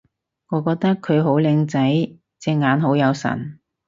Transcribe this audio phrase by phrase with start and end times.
[0.49, 2.17] 我覺得佢好靚仔！
[2.39, 3.59] 隻眼好有神